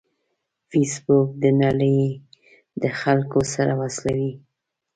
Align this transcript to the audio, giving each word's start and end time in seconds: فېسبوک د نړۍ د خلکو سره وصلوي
فېسبوک 0.69 1.27
د 1.43 1.45
نړۍ 1.61 2.01
د 2.81 2.83
خلکو 2.99 3.39
سره 3.53 3.73
وصلوي 3.81 4.31